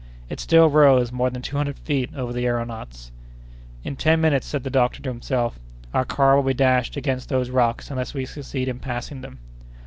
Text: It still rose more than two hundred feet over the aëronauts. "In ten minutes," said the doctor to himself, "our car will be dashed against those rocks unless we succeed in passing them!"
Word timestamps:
It 0.29 0.39
still 0.39 0.67
rose 0.67 1.11
more 1.11 1.29
than 1.29 1.43
two 1.43 1.57
hundred 1.57 1.77
feet 1.77 2.09
over 2.15 2.33
the 2.33 2.45
aëronauts. 2.45 3.11
"In 3.83 3.95
ten 3.95 4.19
minutes," 4.19 4.47
said 4.47 4.63
the 4.63 4.71
doctor 4.71 4.99
to 4.99 5.09
himself, 5.11 5.59
"our 5.93 6.05
car 6.05 6.35
will 6.35 6.41
be 6.41 6.55
dashed 6.55 6.97
against 6.97 7.29
those 7.29 7.51
rocks 7.51 7.91
unless 7.91 8.15
we 8.15 8.25
succeed 8.25 8.67
in 8.67 8.79
passing 8.79 9.21
them!" 9.21 9.37